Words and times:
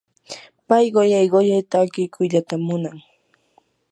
pay 0.67 0.85
quyay 0.93 1.27
quyay 1.33 1.61
takikuyllatam 1.71 2.61
munan. 2.67 2.97